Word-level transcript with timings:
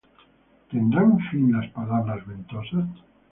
¿Tendrán 0.71 1.19
fin 1.29 1.51
las 1.51 1.69
palabras 1.73 2.25
ventosas? 2.25 2.87